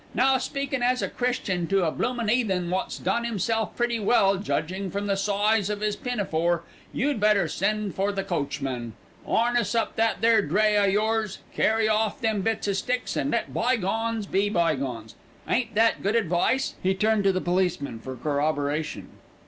Now, 0.15 0.39
speakin' 0.39 0.81
as 0.81 1.03
a 1.03 1.09
Christian 1.09 1.67
to 1.67 1.83
a 1.83 1.91
bloomin' 1.91 2.27
'eathen 2.27 2.71
wot's 2.71 2.97
done 2.97 3.23
'imself 3.23 3.75
pretty 3.75 3.99
well, 3.99 4.37
judgin' 4.37 4.89
from 4.89 5.05
the 5.05 5.15
size 5.15 5.69
of 5.69 5.83
'is 5.83 5.95
pinafore, 5.95 6.63
you'd 6.91 7.19
better 7.19 7.47
send 7.47 7.93
for 7.93 8.11
the 8.11 8.23
coachman, 8.23 8.93
'arness 9.27 9.75
up 9.75 9.95
that 9.97 10.21
there 10.21 10.41
dray 10.41 10.75
o' 10.75 10.85
yours, 10.85 11.37
carry 11.53 11.87
orf 11.87 12.19
them 12.19 12.41
bits 12.41 12.67
o' 12.67 12.73
sticks 12.73 13.15
an' 13.15 13.29
let 13.29 13.53
bygones 13.53 14.25
be 14.25 14.49
bygones. 14.49 15.13
Ain't 15.47 15.75
that 15.75 16.01
good 16.01 16.15
advice?" 16.15 16.73
He 16.81 16.95
turned 16.95 17.23
to 17.25 17.31
the 17.31 17.39
policeman 17.39 17.99
for 17.99 18.15
corroboration. 18.15 19.07